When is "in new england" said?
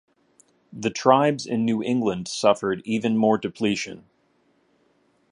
1.45-2.27